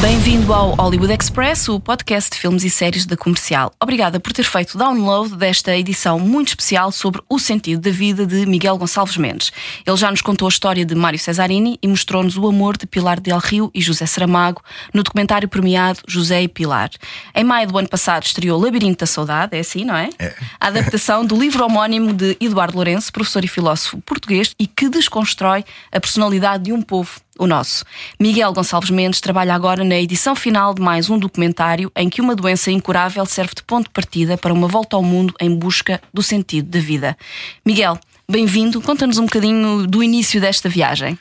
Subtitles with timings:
[0.00, 3.70] Bem-vindo ao Hollywood Express, o podcast de filmes e séries da comercial.
[3.78, 8.46] Obrigada por ter feito download desta edição muito especial sobre o sentido da vida de
[8.46, 9.52] Miguel Gonçalves Mendes.
[9.86, 13.20] Ele já nos contou a história de Mário Cesarini e mostrou-nos o amor de Pilar
[13.20, 14.62] Del Rio e José Saramago
[14.94, 16.88] no documentário premiado José e Pilar.
[17.34, 20.08] Em maio do ano passado estreou Labirinto da Saudade, é assim, não é?
[20.18, 20.34] É.
[20.58, 25.62] A adaptação do livro homónimo de Eduardo Lourenço, professor e filósofo português, e que desconstrói
[25.92, 27.84] a personalidade de um povo o nosso.
[28.20, 32.36] Miguel Gonçalves Mendes trabalha agora na edição final de mais um documentário em que uma
[32.36, 36.22] doença incurável serve de ponto de partida para uma volta ao mundo em busca do
[36.22, 37.16] sentido da vida.
[37.64, 37.98] Miguel,
[38.30, 38.80] bem-vindo.
[38.82, 41.18] Conta-nos um bocadinho do início desta viagem.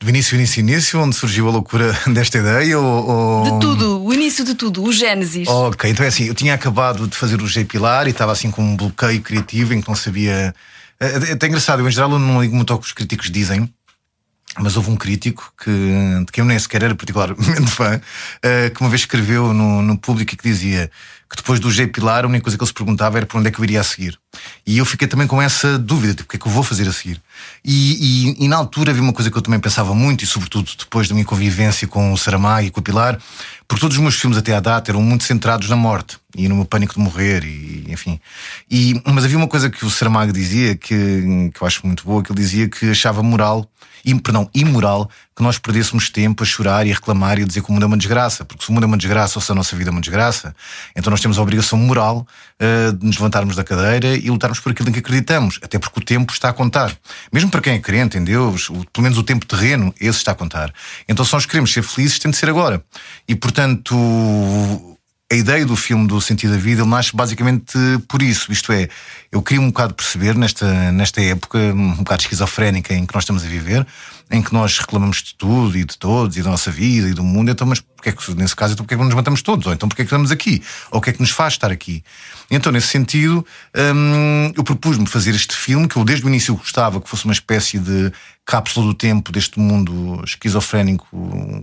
[0.00, 2.78] Do início, início, início, onde surgiu a loucura desta ideia?
[2.78, 5.48] Ou, ou- De tudo, o início de tudo, o Gênesis.
[5.48, 8.48] Ok, então é assim, eu tinha acabado de fazer o G Pilar e estava assim
[8.48, 10.54] com um bloqueio criativo em que não sabia.
[11.00, 13.28] É, é até engraçado, eu em geral eu não ligo muito ao que os críticos
[13.28, 13.68] dizem.
[14.60, 18.00] Mas houve um crítico que, de quem eu nem sequer era particularmente fã,
[18.42, 20.90] eh, que uma vez escreveu no, no público que dizia
[21.30, 23.48] que depois do G Pilar a única coisa que ele se perguntava era por onde
[23.48, 24.18] é que eu iria a seguir.
[24.66, 26.88] E eu fiquei também com essa dúvida, tipo, o que é que eu vou fazer
[26.88, 27.20] a seguir?
[27.64, 30.70] E, e- e na altura havia uma coisa que eu também pensava muito, e sobretudo
[30.78, 33.18] depois da minha convivência com o Saramago e com o Pilar,
[33.66, 36.54] porque todos os meus filmes até à data eram muito centrados na morte e no
[36.56, 38.18] meu pânico de morrer, e enfim.
[38.70, 42.22] E, mas havia uma coisa que o Saramago dizia que, que eu acho muito boa,
[42.22, 43.70] que ele dizia que achava moral,
[44.04, 47.62] e, perdão, imoral, que nós perdêssemos tempo a chorar e a reclamar e a dizer
[47.62, 49.50] que o mundo é uma desgraça, porque se o mundo é uma desgraça ou se
[49.50, 50.54] a nossa vida é uma desgraça,
[50.94, 52.26] então nós temos a obrigação moral
[52.58, 56.00] eh, de nos levantarmos da cadeira e lutarmos por aquilo em que acreditamos, até porque
[56.00, 56.92] o tempo está a contar.
[57.32, 60.32] Mesmo para quem é crente em Deus, o- pelo menos o tempo terreno, esse está
[60.32, 60.72] a contar.
[61.08, 62.82] Então se nós queremos ser felizes, tem de ser agora.
[63.28, 63.94] E portanto,
[65.30, 67.76] a ideia do filme do Sentido da Vida ele nasce basicamente
[68.08, 68.50] por isso.
[68.50, 68.88] Isto é,
[69.30, 73.44] eu queria um bocado perceber nesta, nesta época um bocado esquizofrénica em que nós estamos
[73.44, 73.86] a viver,
[74.30, 77.24] em que nós reclamamos de tudo e de todos e da nossa vida e do
[77.24, 79.42] mundo, então, mas porque é que, nesse caso, então, porque é que não nos matamos
[79.42, 79.66] todos?
[79.66, 80.62] Ou então porque é que estamos aqui?
[80.92, 82.04] Ou o que é que nos faz estar aqui?
[82.48, 83.44] Então, nesse sentido,
[83.76, 87.32] hum, eu propus-me fazer este filme que eu desde o início gostava que fosse uma
[87.32, 88.12] espécie de
[88.46, 91.06] cápsula do tempo deste mundo esquizofrénico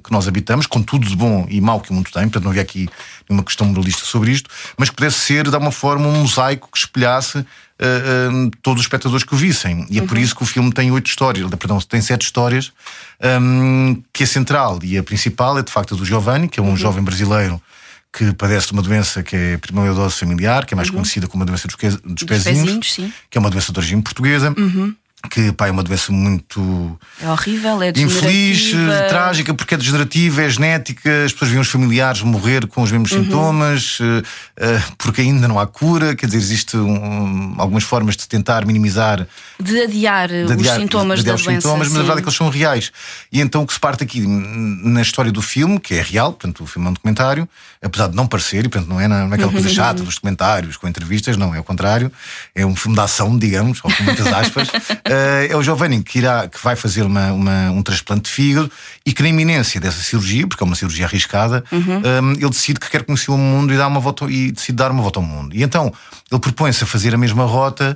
[0.03, 2.52] que nós habitamos, com tudo de bom e mau que o mundo tem, portanto não
[2.52, 2.88] havia aqui
[3.28, 6.78] nenhuma questão moralista sobre isto, mas que pudesse ser, de alguma forma, um mosaico que
[6.78, 7.40] espelhasse
[7.78, 9.85] ah, ah, todos os espectadores que o vissem.
[9.90, 12.72] E é por isso que o filme tem oito histórias, perdão, tem sete histórias,
[13.41, 14.79] hum, que é central.
[14.81, 17.61] E a principal é de facto a do Giovanni, que é um jovem brasileiro
[18.11, 21.45] que padece de uma doença que é primeira-dose familiar, que é mais conhecida como a
[21.45, 23.13] doença dos, que- dos pezinhos, pezinhos, sim.
[23.29, 24.53] que é uma doença de origem portuguesa,
[25.29, 28.71] que pá, é uma doença muito É horrível, é infeliz,
[29.09, 33.11] trágica, porque é degenerativa, é genética, as pessoas veem os familiares morrer com os mesmos
[33.11, 33.23] Uhum.
[33.23, 34.23] sintomas, eh,
[34.57, 36.79] eh, porque ainda não há cura, quer dizer, existem
[37.57, 39.27] algumas formas de tentar minimizar
[39.59, 41.61] De adiar de os adiar- sintomas de adiar da os doença.
[41.61, 42.91] sintomas, mas a verdade é que eles são reais.
[43.31, 46.63] E então o que se parte aqui na história do filme, que é real, portanto
[46.63, 47.47] o filme é um documentário,
[47.83, 50.87] apesar de não parecer, e portanto não é na, naquela coisa chata dos documentários com
[50.87, 52.11] entrevistas, não, é o contrário,
[52.53, 54.67] é um filme de ação, digamos, ou com muitas aspas.
[55.15, 58.69] Eh, é o Giovanni que, irá, que vai fazer uma, uma- um transplante de fígado
[59.05, 61.77] e que na iminência dessa cirurgia, porque é uma cirurgia arriscada, eh,
[62.37, 65.01] ele decide que quer conhecer o mundo e, dá uma volta, e decide dar uma
[65.01, 65.55] volta ao mundo.
[65.55, 65.91] E então
[66.31, 67.95] ele propõe-se a fazer a mesma rota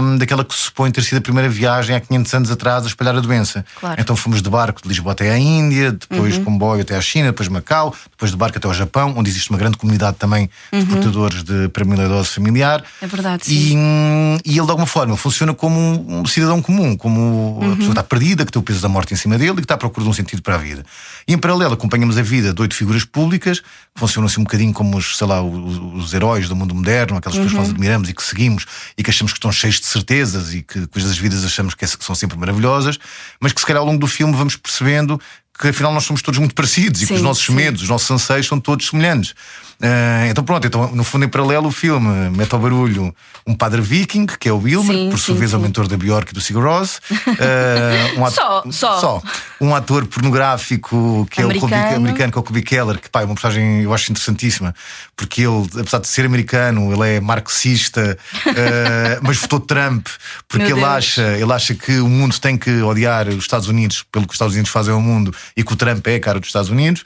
[0.00, 2.86] hum, daquela que se supõe ter sido a primeira viagem há 500 anos atrás a
[2.86, 3.64] espalhar a doença.
[3.78, 4.00] Claro.
[4.00, 7.48] Então fomos de barco de Lisboa até à Índia, depois comboio até à China, depois
[7.48, 11.42] Macau, depois de barco até ao Japão, onde existe uma grande comunidade também de portadores
[11.42, 12.82] de premiladose familiar.
[13.02, 16.96] É verdade, E, hum, e ele, de alguma forma, funciona como um, um cidadão comum,
[16.96, 19.52] como a pessoa que está perdida, que tem o peso da morte em cima dele
[19.52, 20.84] e que está à procura de um sentido para a vida.
[21.26, 23.66] E em paralelo, acompanhamos a vida de oito figuras públicas, que
[24.00, 27.36] funcionam assim um bocadinho como os, sei lá, os, os heróis do mundo moderno, aquelas
[27.36, 28.64] pessoas nós admiramos e que seguimos
[28.96, 31.88] e que achamos que estão cheios de certezas e que cujas vidas achamos que, é-
[31.88, 32.98] são sempre maravilhosas,
[33.40, 35.20] mas que se calhar ao longo do filme vamos percebendo
[35.58, 37.52] que afinal nós somos todos muito parecidos e que Sim, os nossos sim.
[37.52, 39.34] medos, os nossos anseios são todos semelhantes.
[39.80, 43.14] Ah, então pronto, então, no fundo em paralelo o filme mete ao barulho
[43.46, 45.66] um padre viking, que é o Wilmer, Sim, por sua sim, vez é o sim.
[45.66, 47.00] mentor da Bjork e do Sigur Rós.
[47.12, 49.22] Ah, um ato- Só, só.
[49.60, 51.70] Um ator pornográfico que é o Americano.
[51.82, 54.74] Colby, americano, que é o Colby Keller, que pá, é uma personagem eu acho interessantíssima,
[55.16, 60.08] porque ele, apesar de ser americano, ele é marxista, ah, mas votou Trump,
[60.48, 60.96] porque Meu ele Deus.
[60.96, 64.34] acha, ele acha que o mundo tem que odiar os Estados Unidos pelo que os
[64.36, 67.04] Estados Unidos fazem ao mundo e que o Trump é a cara dos Estados Unidos.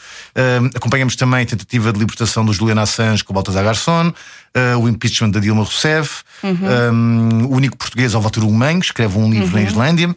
[0.75, 4.13] Acompanhamos também a tentativa de libertação do Julian Assange com o Baltasar Garçon,
[4.55, 6.59] ah, o impeachment da Dilma Rousseff, Uhum.
[6.63, 10.15] ah, o único português, Alvatur Ulemeng, escreve um livro na Islândia.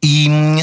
[0.00, 0.56] E hum,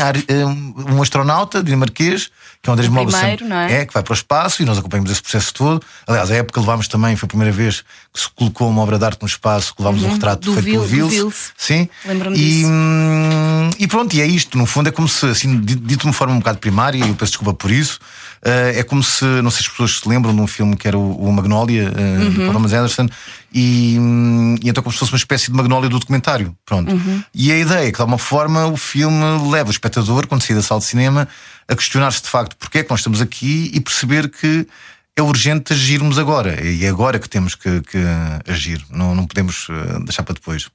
[0.48, 2.30] hum, um astronauta dinamarquês,
[2.62, 3.12] que é o Andrés Mola
[3.42, 3.86] não é?
[3.86, 5.82] que vai para o espaço e nós acompanhamos esse processo todo.
[6.08, 7.84] Aliás, a época levámos também, foi a primeira vez
[8.14, 10.56] que se colocou uma obra de arte no espaço, levámos um retrato Uhum.
[10.56, 11.24] Do feito pelo Vil- do Vils.
[11.24, 11.52] Vils.
[11.58, 11.90] Sim.
[12.06, 12.68] Lembro-me e, disso.
[12.70, 14.58] hum, e pronto, e é isto.
[14.58, 17.02] No fundo, é como se, assim, di- dito de uma forma um bocado primária, e
[17.08, 18.00] eu peço desculpa por isso.
[18.42, 20.88] eh, é como se, não sei se as pessoas se lembram de um filme que
[20.88, 22.36] era o, Magnolia, eh, Uhum.
[22.38, 23.08] Paul Thomas Anderson,
[23.54, 26.56] e, hum, e então como se fosse uma espécie de Magnolia do documentário.
[26.66, 26.92] Pronto.
[26.94, 27.24] Uhum.
[27.34, 30.56] E a ideia é que, de alguma forma, o filme leva o espectador, quando sair
[30.56, 31.28] da sala de cinema,
[31.68, 34.68] a questionar-se de facto porque é que nós estamos aqui e perceber que
[35.20, 36.64] é urgente agirmos agora.
[36.64, 37.98] E é agora que temos que, que
[38.48, 38.82] agir.
[38.90, 40.70] Não, não podemos eh, deixar para depois.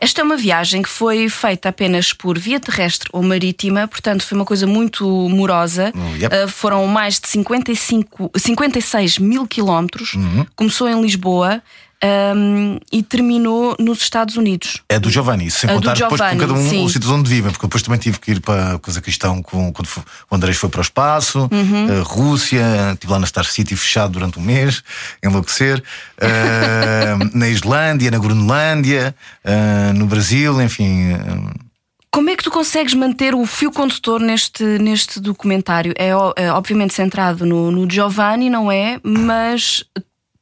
[0.00, 4.36] Esta é uma viagem que foi feita apenas por via terrestre ou marítima, portanto foi
[4.36, 5.92] uma coisa muito morosa.
[5.94, 6.34] Oh, yep.
[6.34, 10.14] Uh, foram mais de 55, 56 mil quilómetros.
[10.14, 10.46] Uhum.
[10.56, 11.62] Começou em Lisboa
[12.04, 14.82] um, e terminou nos Estados Unidos.
[14.88, 16.84] É do Giovanni, isso sem do contar depois com cada um sim.
[16.84, 19.86] os sítios onde vivem, porque depois também tive que ir para a Cazaquistão com, quando
[19.86, 22.00] fo- o Andrés foi para o espaço, Uhum.
[22.00, 22.62] a Rússia,
[22.92, 24.82] estive lá na Star City fechado durante um mês,
[25.22, 25.82] enlouquecer,
[26.20, 29.14] eh, na Islândia, na Groenlândia,
[29.44, 31.12] eh, no Brasil, enfim.
[32.10, 35.94] Como é que tu consegues manter o fio condutor neste, neste documentário?
[35.96, 39.00] É, é obviamente centrado no, no Giovanni, não é?
[39.02, 39.82] Mas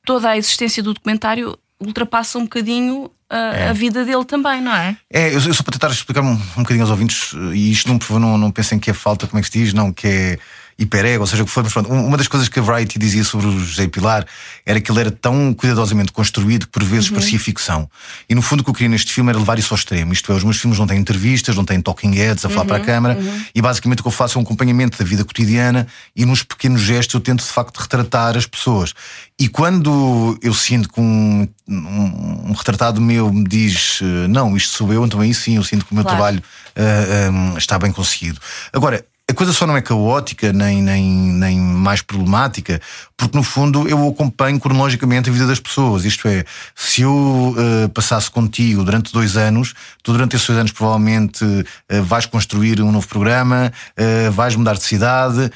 [0.04, 4.96] toda a existência do documentário ultrapassa um bocadinho a, a vida dele também, não é?
[5.10, 8.18] É, eu, eu só para tentar explicar um, um bocadinho aos ouvintes, e isto não,
[8.18, 10.38] não, não pensem que é falta, como é que se diz, não, que é
[10.80, 12.98] hiperego, ou seja, o que for, mas pronto, um- uma das coisas que a Variety
[12.98, 14.26] dizia sobre o José Pilar
[14.64, 17.88] era que ele era tão cuidadosamente construído que por vezes parecia ficção.
[18.28, 20.12] E no fundo o que eu queria neste filme era levar isso ao extremo.
[20.12, 22.76] Isto é, os meus filmes não têm entrevistas, não têm talking heads a falar para
[22.78, 23.18] a câmara,
[23.54, 25.86] e basicamente o que eu faço é um acompanhamento da vida cotidiana
[26.16, 28.94] e nos pequenos gestos eu tento de facto retratar as pessoas.
[29.38, 34.76] E quando eu sinto que um, um, um retratado meu me diz eh, não, isto
[34.76, 36.16] sou eu, então aí sim eu sinto que o meu Claro.
[36.16, 36.42] trabalho
[36.76, 38.38] ah, ah, está bem conseguido.
[38.72, 42.80] Agora, a coisa só não é caótica nem, nem, nem mais problemática,
[43.16, 46.04] porque no fundo eu acompanho cronologicamente a vida das pessoas.
[46.04, 46.44] Isto é,
[46.74, 51.44] se eu ah, passasse contigo durante dois anos, tu durante esses dois anos provavelmente
[51.88, 55.50] ah, vais construir um novo programa, ah, vais mudar de cidade,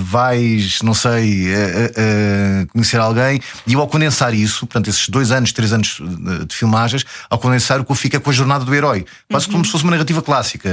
[0.00, 1.46] vais, não sei,
[2.72, 6.00] conhecer alguém, e eu ao condensar isso, portanto, esses dois anos, três anos
[6.46, 9.04] de filmagens, ao condensar o que eu fico é com a jornada do herói.
[9.30, 10.68] Quase como se fosse uma narrativa clássica.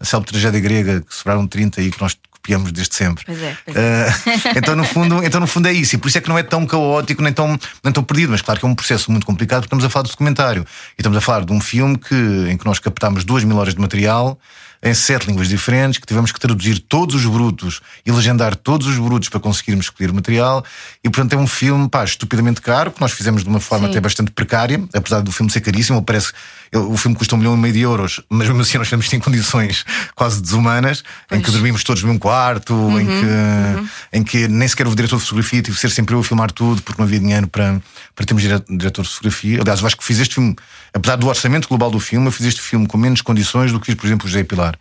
[0.00, 3.24] a célebre tragédia grega que sobraram 30 e que nós copiamos desde sempre.
[3.24, 4.08] Pois é, pois é.
[4.08, 5.94] Ah, então, no fundo, então, no fundo, é isso.
[5.94, 8.32] E por isso é que não é tão caótico nem tão, nem tão perdido.
[8.32, 10.62] Mas claro que é um processo muito complicado porque estamos a falar de documentário.
[10.62, 12.14] E estamos a falar de um filme que,
[12.50, 14.38] em que nós captámos duas mil horas de material
[14.84, 18.98] em sete línguas diferentes, que tivemos que traduzir todos os brutos e legendar todos os
[18.98, 20.62] brutos para conseguirmos escolher o material.
[21.02, 23.92] E portanto é um filme pá, estupidamente caro, que nós fizemos de uma forma Sim.
[23.92, 26.02] até bastante precária, apesar do filme ser caríssimo.
[26.02, 26.32] Parece
[26.72, 29.20] o filme custa um milhão e meio de euros, mas mesmo assim nós isto em
[29.20, 29.84] condições
[30.14, 34.86] quase desumanas, em que dormimos todos no mesmo quarto, em, que, em que nem sequer
[34.86, 37.18] houve diretor de fotografia, tive que ser sempre eu a filmar tudo, porque não havia
[37.20, 37.80] dinheiro para,
[38.14, 39.60] para termos dire- diretor de fotografia.
[39.60, 40.54] Aliás, eu acho que fiz este filme,
[40.92, 43.86] apesar do orçamento global do filme, eu fiz este filme com menos condições do que
[43.86, 44.76] fiz, por exemplo, o José Pilar.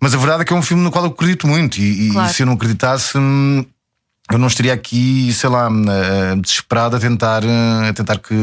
[0.00, 2.10] Mas a verdade é que é um filme no qual eu acredito muito, e, e
[2.12, 2.32] Claro.
[2.32, 3.18] se eu não acreditasse.
[4.32, 8.34] Eu não estaria aqui, sei lá, eh, desesperado a tentar, eh, a tentar que,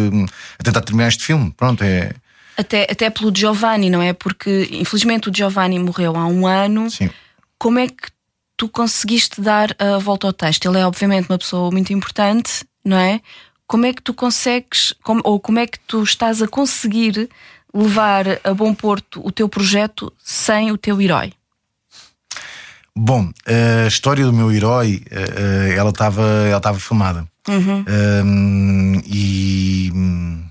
[0.60, 1.54] a tentar terminar este filme.
[1.56, 2.12] Pronto, é.
[2.58, 4.14] Até, até pelo Giovanni, não é?
[4.14, 6.90] Porque infelizmente o Giovanni morreu há um ano.
[6.90, 7.10] Sim.
[7.60, 8.10] Como é que
[8.58, 10.68] tu conseguiste dar a volta ao texto?
[10.68, 13.22] Ele é obviamente uma pessoa muito importante, não é?
[13.68, 17.30] Como é que tu consegues, como- ou como é que tu estás a conseguir
[17.74, 21.34] levar a bom porto o teu projeto sem o teu herói?
[22.96, 27.28] Bom, a história do meu herói, eh, eh, ela estava ela filmada.
[27.48, 30.47] Um, e hum,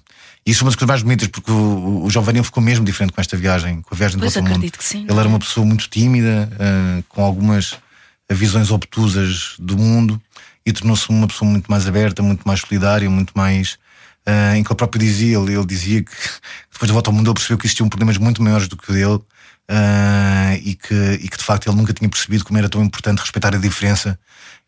[0.46, 3.20] isso é uma das coisas mais bonitas, porque o, o Giovanni ficou mesmo diferente com
[3.20, 4.52] esta viagem, com a viagem Pois, ao mundo.
[4.52, 5.26] acredito que sim, Ele era é?
[5.28, 7.76] uma pessoa muito tímida, eh, com algumas
[8.30, 10.20] visões obtusas do mundo
[10.64, 13.78] e tornou-se uma pessoa muito mais aberta, muito mais solidária, muito mais.
[14.26, 16.12] Eh, em que ele próprio dizia, ele, ele dizia que
[16.72, 18.94] depois da volta ao mundo ele percebeu que existiam problemas muito maiores do que o
[18.94, 19.20] dele
[19.68, 23.20] eh, e, que, e que de facto ele nunca tinha percebido como era tão importante
[23.20, 24.18] respeitar a diferença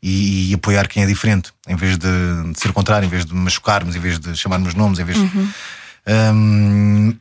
[0.03, 3.25] e, e apoiar quem é diferente, em vez de, de ser o contrário, em vez
[3.27, 5.25] de machucarmos, em vez de chamarmos nomes, em vez de.
[6.35, 7.17] Hum,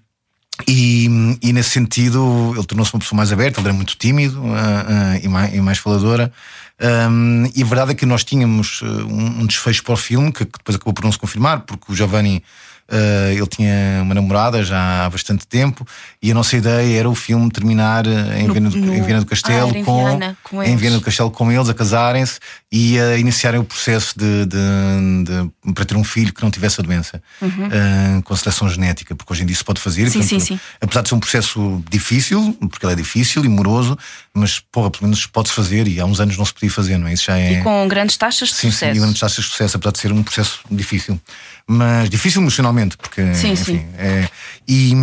[0.66, 4.86] e, e nesse sentido ele tornou-se uma pessoa mais aberta, ele era muito tímido ah,
[4.88, 6.32] ah, e, mais, e mais faladora.
[7.10, 10.32] Hum, e a verdade é que nós tínhamos ah, um, um desfecho para o filme
[10.32, 12.44] que, que depois acabou por não se confirmar, porque o Giovanni
[12.90, 15.86] Uh, ele tinha uma namorada já há bastante tempo
[16.22, 19.02] e a nossa ideia era o filme terminar eh, em, No- Viena, do, no- em
[19.02, 20.80] Viena do Castelo Ah, em com, Viana, com em eles.
[20.80, 22.40] Viena do Castelo com eles a casarem-se
[22.72, 26.80] e a iniciarem o processo de, de- de- para ter um filho que não tivesse
[26.80, 30.04] a doença uh, com seleção genética, porque hoje em dia se pode fazer.
[30.06, 30.10] Uhum.
[30.12, 30.60] Sim, portanto, sim, sim.
[30.80, 33.98] Apesar de ser um processo difícil, porque ele é difícil e moroso,
[34.38, 37.08] mas porra, pelo menos pode-se fazer e há uns anos não se podia fazer, não
[37.08, 37.14] é?
[37.14, 37.54] Isso já é.
[37.60, 38.96] E com grandes taxas de Sim, sim, sucesso.
[38.98, 41.20] e grandes taxas de sucesso, apesar de ser um processo difícil.
[41.70, 43.34] Mas difícil emocionalmente, porque.
[43.34, 43.86] Sim, enfim, sim.
[43.98, 44.30] é-
[44.68, 44.94] e,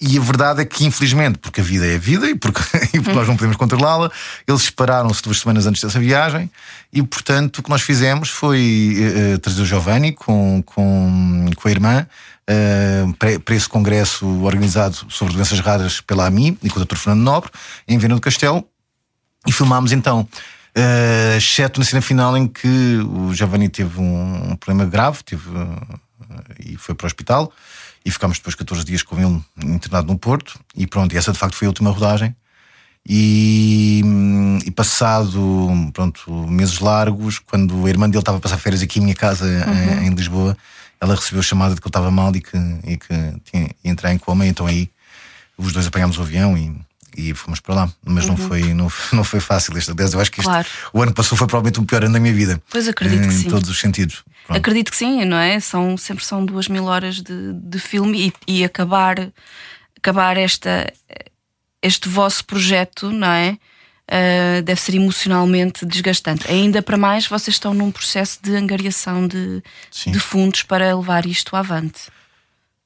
[0.00, 2.60] e a verdade é que, infelizmente, porque a vida é a vida e porque,
[2.94, 4.10] e porque nós não podemos controlá-la,
[4.46, 6.50] eles separaram-se duas semanas antes dessa viagem
[6.92, 8.96] e, portanto, o que nós fizemos foi
[9.34, 12.06] eh, trazer o Giovanni com, com, com a irmã.
[13.18, 16.96] Para, esse congresso organizado sobre doenças raras pela AMI e com o Dr.
[16.96, 17.50] Fernando Nobre,
[17.86, 18.66] em Viana do Castelo,
[19.46, 20.28] e filmámos então,
[20.74, 25.50] eh, exceto na cena final em que o Giovanni teve um, um problema grave teve,
[25.50, 27.52] eh, e foi para o hospital.
[28.04, 30.58] E ficámos depois 14 dias com ele internado no Porto.
[30.74, 32.34] E pronto, e essa de facto foi a última rodagem.
[33.08, 34.02] E,
[34.64, 39.02] e passado pronto, meses largos, quando a irmã dele estava a passar férias aqui em
[39.02, 40.56] minha casa eh, em Lisboa,
[41.02, 42.56] ela recebeu a chamada de que ele estava mal e que,
[42.86, 43.08] e que
[43.50, 44.46] tinha, ia entrar em coma.
[44.46, 44.88] E então aí
[45.58, 46.72] os dois apanhámos o avião e,
[47.16, 47.92] e fomos para lá.
[48.06, 49.76] Mas não, foi, não, não foi fácil.
[49.76, 50.68] Este, aliás, eu acho que este, Claro.
[50.92, 52.62] o ano passou foi provavelmente o pior ano da minha vida.
[52.70, 53.48] Pois acredito que em sim.
[53.48, 54.22] todos os sentidos.
[54.46, 54.58] Pronto.
[54.58, 55.58] Acredito que sim, não é?
[55.58, 59.16] São, sempre são duas mil horas de, de filme e, e acabar,
[59.98, 60.86] acabar esta,
[61.82, 63.58] este vosso projeto, não é?
[64.14, 66.46] Ah, deve ser emocionalmente desgastante.
[66.50, 69.62] Ainda para mais, vocês estão num processo de angariação de,
[70.06, 72.02] de fundos para levar isto avante.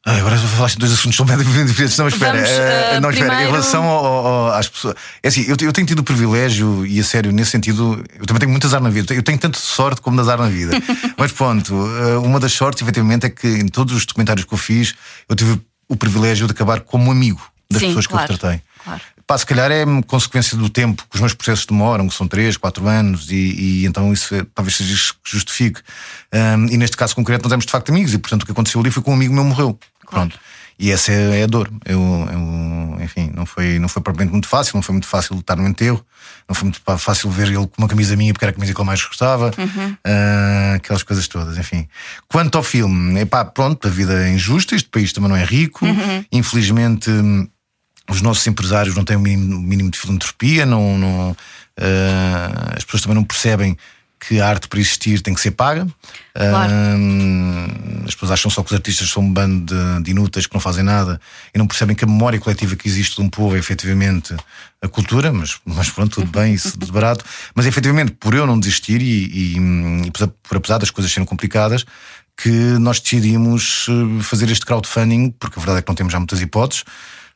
[0.09, 1.99] Ah, agora falar de dois assuntos bem diferentes.
[1.99, 3.27] Não, espera, Vamos, eh, não, espera.
[3.27, 4.95] Em primeiro- relação ao- ao- às pessoas.
[5.21, 8.39] É assim, eu, eu tenho tido o privilégio, e a sério, nesse sentido, eu também
[8.39, 9.13] tenho muito azar na vida.
[9.13, 10.81] Eu tenho tanto sorte como azar na vida.
[11.19, 11.75] mas pronto,
[12.23, 14.95] uma das sortes, efetivamente, é que em todos os documentários que eu fiz,
[15.29, 18.61] eu tive o privilégio de acabar como amigo das Sim, pessoas claro, que eu tratei.
[18.87, 19.03] Claro.
[19.27, 22.57] Pá, se calhar é consequência do tempo que os meus processos demoram, que são 3,
[22.57, 23.35] 4 anos, e,
[23.83, 25.81] e então isso é- talvez seja isso que justifique.
[26.33, 28.81] Ahm, e neste caso concreto, nós éramos de facto amigos, e portanto o que aconteceu
[28.81, 29.77] ali foi que um amigo meu morreu.
[30.09, 30.39] Pronto.
[30.79, 31.71] E essa é, é a dor.
[31.87, 31.99] Eu,
[32.31, 35.67] eu, enfim, não foi, não foi propriamente muito fácil, não foi muito fácil estar no
[35.67, 36.05] enterro,
[36.47, 38.75] não foi muito pá, fácil ver ele com uma camisa minha, porque era a camisa
[38.75, 39.51] que ele mais gostava,
[40.05, 41.89] Ah, aquelas coisas todas, enfim.
[42.29, 45.85] Quanto ao filme, epá, pronto, a vida é injusta, este país também não é rico,
[46.31, 47.11] infelizmente.
[48.11, 51.37] Os nossos empresários não têm o mínimo, o mínimo de filantropia, não, não,
[51.77, 53.77] eh, as pessoas também não percebem
[54.19, 55.87] que a arte para existir tem que ser paga.
[56.35, 56.73] Claro.
[56.73, 60.55] Eh, as pessoas acham só que os artistas são um bando de, de inúteis que
[60.55, 61.21] não fazem nada
[61.55, 64.35] e não percebem que a memória coletiva que existe de um povo é efetivamente
[64.81, 67.25] a cultura, mas, mas pronto, tudo bem, isso de barato.
[67.55, 71.27] Mas efetivamente, por eu não desistir e, e, e por, por apesar das coisas serem
[71.27, 71.85] complicadas,
[72.37, 76.19] que nós decidimos eh, fazer este crowdfunding, porque a verdade é que não temos já
[76.19, 76.85] muitas hipóteses.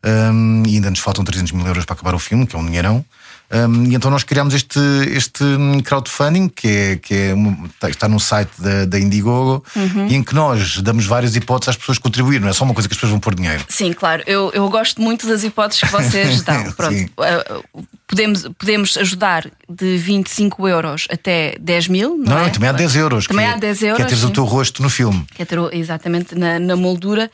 [0.02, 2.64] Um, e ainda nos faltam 300 mil euros para acabar o filme, que é um
[2.64, 3.04] dinheirão.
[3.52, 4.78] Um, e então nós criámos este,
[5.10, 5.44] este
[5.84, 9.62] crowdfunding que, é, que é um- está- no site da, da Indiegogo
[10.08, 12.88] e em que nós damos várias hipóteses às pessoas contribuir, não é só uma coisa
[12.88, 13.64] que as pessoas vão pôr dinheiro.
[13.68, 14.22] Sim, claro.
[14.26, 16.70] Eu, eu gosto muito das hipóteses que vocês dão.
[16.72, 16.94] Pronto.
[16.94, 22.16] Uh, podemos, podemos ajudar de 25 euros até 10 mil.
[22.16, 22.50] Não, Não, é?
[22.50, 23.26] também há 10 euros.
[23.26, 24.32] Também que há é, 10 Que é euros, teres o sim.
[24.32, 25.26] teu rosto no filme.
[25.34, 27.28] Que é ter o- exatamente na, na moldura.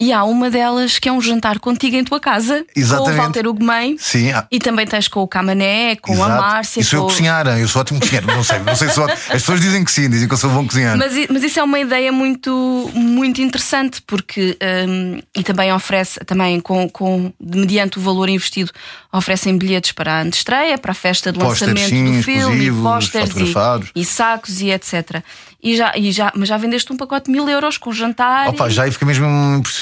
[0.00, 3.16] E há uma delas que é um jantar contigo em tua casa, com o Exatamente.
[3.20, 3.96] Walter Ugumem.
[3.98, 6.42] Sim, E também tens com o Camané, com a Exato.
[6.42, 6.80] Márcia.
[6.80, 7.08] E sou eu com...
[7.10, 9.04] cozinhar, eu sou ótimo cozinheiro, não sei, não sei se sou.
[9.04, 10.98] As pessoas dizem que sim, dizem que eu sou bom cozinheiro.
[10.98, 14.58] Mas, mas isso é uma ideia muito, muito interessante porque
[14.88, 18.72] hum, e também oferece também com, com mediante o valor investido
[19.12, 23.90] oferecem bilhetes para a antestreia, para a festa de Pósteres, lançamento sim, do filme, fotografados.
[23.94, 25.22] e, e sacos e etc.
[25.62, 28.48] E já, e já, mas já vendeste um pacote de mil euros com jantar.
[28.48, 29.26] Opa, e- já aí fiquei mesmo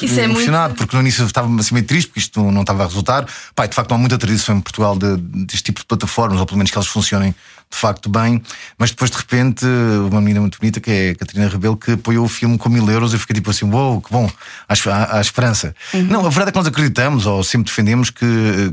[0.02, 2.86] Isso é muito- porque no início estava assim meio triste, porque isto não estava a
[2.86, 3.24] resultar.
[3.58, 6.58] E de facto há muita tradição em Portugal de, deste tipo de plataformas, ou pelo
[6.58, 7.34] menos que elas funcionem
[7.72, 8.42] de facto bem.
[8.76, 9.64] Mas depois de repente,
[10.10, 12.86] uma menina muito bonita, que é a Catarina Rebelo, que apoiou o filme com mil
[12.90, 14.30] euros, eu fiquei tipo assim, uou, wow, que bom,
[14.68, 15.74] há, há- esperança.
[15.94, 18.26] Não, a verdade é que nós acreditamos, ou sempre defendemos, que,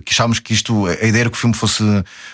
[0.04, 1.84] que achávamos que isto, a ideia era que o filme fosse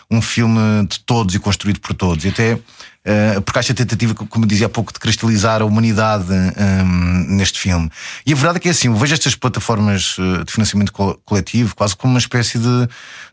[0.09, 2.23] um filme de todos e construído por todos.
[2.25, 2.57] E até.
[3.05, 7.35] Uh, porque acho a tentativa, como eu dizia há pouco, de cristalizar a humanidade um,
[7.35, 7.89] neste filme.
[8.25, 11.19] E a verdade é que é assim: eu vejo estas plataformas uh, de financiamento co-
[11.25, 12.87] coletivo quase como uma espécie de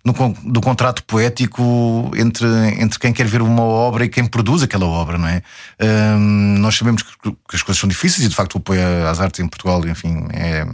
[0.05, 0.13] no,
[0.45, 2.47] do contrato poético entre,
[2.81, 5.41] entre quem quer ver uma obra e quem produz aquela obra, não é?
[5.81, 9.21] Um, nós sabemos que, que as coisas são difíceis e de facto o apoio às
[9.21, 10.65] artes em Portugal, enfim, é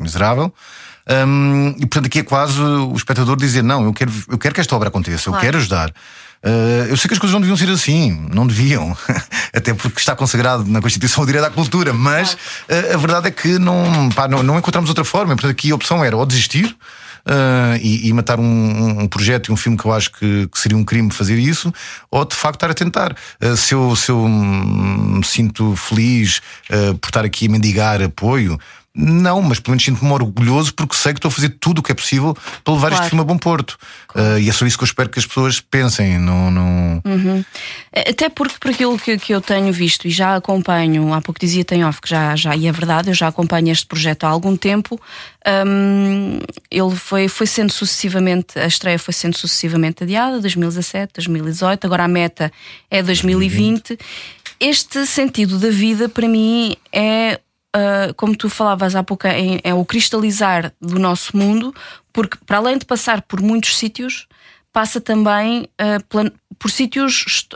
[0.00, 0.50] miserável.
[1.08, 4.60] Um, e portanto aqui é quase o espectador dizer: Não, eu quero, eu quero que
[4.60, 5.44] esta obra aconteça, eu Claro.
[5.44, 5.92] quero ajudar.
[6.46, 8.96] Uh, eu sei que as coisas não deviam ser assim, não deviam,
[9.52, 13.30] até porque está consagrado na Constituição o direito à cultura, mas uh, a verdade é
[13.32, 15.34] que não, pá, não, não encontramos outra forma.
[15.34, 16.76] Portanto, aqui a opção era ou desistir.
[17.26, 20.60] Uh, e, e, matar um, um, projeto e um filme que eu acho que, que,
[20.60, 21.74] seria um crime fazer isso,
[22.08, 23.16] ou de facto estar a tentar.
[23.42, 28.56] Uh, se, eu, se eu me sinto feliz uh, por estar aqui a mendigar apoio,
[28.96, 31.92] não, mas pelo menos sinto-me orgulhoso porque sei que estou a fazer tudo o que
[31.92, 33.04] é possível para levar claro.
[33.04, 33.78] este filme a bom porto.
[34.08, 34.36] Claro.
[34.36, 36.18] Uh, e é só isso que eu espero que as pessoas pensem.
[36.18, 37.02] Não, não...
[37.04, 37.44] Uhum.
[37.94, 41.64] Até porque, por aquilo que, que eu tenho visto e já acompanho, há pouco dizia
[41.64, 44.56] tem off que já, já, e é verdade, eu já acompanho este projeto há algum
[44.56, 45.00] tempo.
[45.46, 46.38] Um,
[46.70, 52.08] ele foi, foi sendo sucessivamente, a estreia foi sendo sucessivamente adiada, 2017, 2018, agora a
[52.08, 52.50] meta
[52.90, 53.56] é 2020.
[53.56, 53.98] 2020.
[54.58, 57.38] Este sentido da vida, para mim, é
[57.76, 61.74] uh, como tu falavas há pouco, é, é, o cristalizar do nosso mundo,
[62.12, 64.26] porque para além de passar por muitos sítios,
[64.72, 67.46] passa também uh, por sítios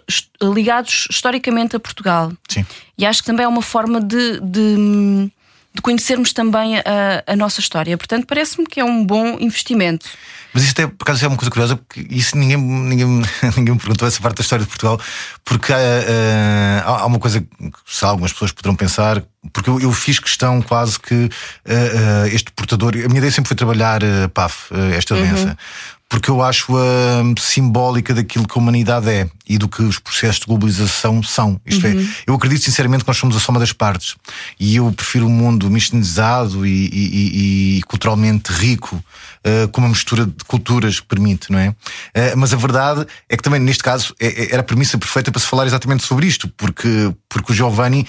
[0.43, 2.33] ligados historicamente a Portugal.
[2.49, 2.65] Sim.
[2.97, 5.31] E acho que também é uma forma de, de,
[5.75, 7.97] de conhecermos também a, a nossa história.
[7.97, 10.07] Portanto, parece-me que é um bom investimento.
[10.53, 13.07] Mas isto é, por acaso, é uma coisa curiosa, porque isso ninguém, ninguém,
[13.57, 15.01] ninguém me perguntou essa parte da história de Portugal,
[15.45, 15.77] porque uh,
[16.85, 21.15] há uma coisa que algumas pessoas poderão pensar, porque eu, eu fiz questão quase que
[21.15, 24.01] uh, uh, este portador, a minha ideia sempre foi trabalhar
[24.35, 25.21] PAF, esta uhum.
[25.21, 25.49] doença.
[25.49, 30.41] Uhum porque eu acho-a simbólica daquilo que a humanidade é e do que os processos
[30.41, 31.61] de globalização são.
[31.65, 32.01] Isto é, uhum.
[32.01, 34.17] é, eu acredito sinceramente que nós somos a soma das partes
[34.59, 40.27] e eu prefiro um mundo mistinizado e, e, e, culturalmente rico, uh, com uma mistura
[40.27, 41.69] de culturas permite, não é?
[41.69, 45.31] Uh, mas a verdade é que também neste caso é, é, era a premissa perfeita
[45.31, 48.05] para se falar exatamente sobre isto, porque, porque o Giovanni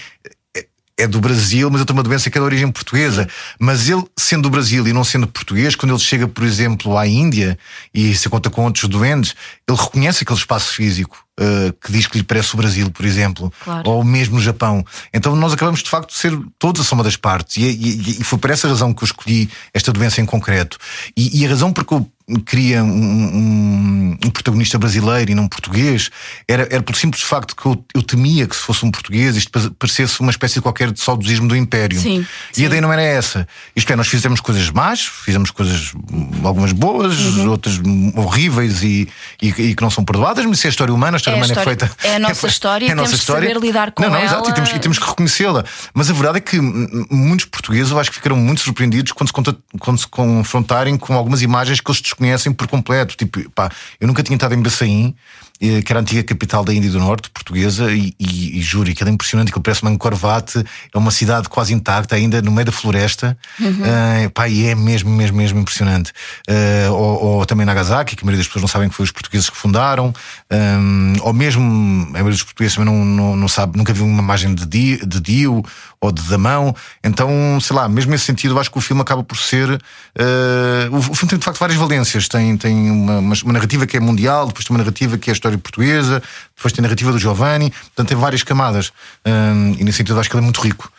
[0.97, 3.27] é do Brasil, mas ele tem uma doença que é de origem portuguesa.
[3.59, 7.07] Mas ele, sendo do Brasil e não sendo português, quando ele chega, por exemplo, à
[7.07, 7.57] Índia
[7.93, 9.35] e se conta com outros doentes,
[9.67, 13.51] ele reconhece aquele espaço físico uh, que diz que lhe parece o Brasil, por exemplo,
[13.63, 13.89] claro.
[13.89, 14.85] ou mesmo o Japão.
[15.13, 17.57] Então nós acabamos de facto de ser todos a soma das partes.
[17.57, 20.77] E, e, e foi por essa razão que eu escolhi esta doença em concreto.
[21.15, 22.09] E, e a razão porque eu
[22.45, 26.09] queria um, um, um, protagonista brasileiro e não português
[26.47, 29.51] era, era pelo simples facto que eu, eu, temia que se fosse um português isto
[29.73, 31.99] parecesse uma espécie de qualquer de saudosismo do Império.
[31.99, 32.63] Sim, e sim.
[32.63, 33.47] a ideia não era essa.
[33.75, 35.93] Isto é, nós fizemos coisas más, fizemos coisas
[36.43, 37.49] algumas boas, uhum.
[37.49, 37.79] outras
[38.15, 39.09] horríveis e,
[39.41, 41.59] e, e, que não são perdoadas, mas isso é a história humana, história é humana
[41.59, 41.91] a é feita.
[42.03, 43.47] É a nossa história, é a nossa temos história.
[43.47, 44.25] que saber lidar com não, não, ela.
[44.25, 45.63] Exato, e temos, e temos que reconhecê-la.
[45.93, 49.57] Mas a verdade é que muitos portugueses eu acho que ficaram muito surpreendidos quando se,
[49.79, 53.15] quando se confrontarem com algumas imagens que eles desconhecem por completo.
[53.15, 56.73] Tipo, pá, eu nunca tinha estado em Braçaim eh, que era a antiga capital da
[56.73, 60.63] Índia do Norte, portuguesa, e, e, e juro que é impressionante, que parece uma Corvate,
[60.93, 63.69] é uma cidade quase intacta, ainda no meio da floresta, uhum.
[63.69, 66.11] uh, pá, e é mesmo, mesmo, mesmo impressionante.
[66.49, 69.11] Uh, ou, ou, também Nagasaki, que a maioria das pessoas não sabem que foi os
[69.11, 70.11] portugueses que fundaram,
[70.51, 74.23] um, ou mesmo, a maioria dos portugueses também não, não, não sabe, nunca viu uma
[74.23, 75.63] imagem de Dio, de Dio
[76.01, 79.37] ou de Damão, então, sei lá, mesmo nesse sentido, acho que o filme acaba por
[79.37, 79.69] ser.
[79.71, 83.99] Uh, o, filme tem de facto várias valências, tem, tem uma, uma, narrativa que é
[83.99, 86.21] mundial, depois tem uma narrativa que é a história portuguesa,
[86.55, 88.91] depois tem a narrativa do Giovanni, portanto tem várias camadas.
[89.23, 90.91] Um, e nesse sentido acho que ele é muito rico.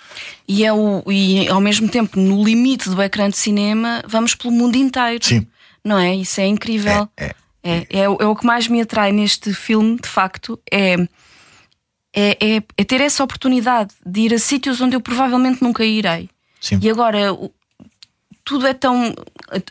[0.46, 4.52] E, é o, e ao mesmo tempo, no limite do ecrã de cinema, vamos pelo
[4.52, 5.24] mundo inteiro.
[5.24, 5.46] Sim.
[5.84, 6.14] Não é?
[6.14, 7.08] Isso é incrível.
[7.16, 7.34] É, é.
[7.64, 10.96] É, é, é, o que mais me atrai neste filme, de facto, é,
[12.14, 16.28] é, é, é ter essa oportunidade de ir a sítios onde eu provavelmente nunca irei.
[16.60, 16.78] Sim.
[16.82, 17.36] E agora
[18.44, 19.14] tudo é tão.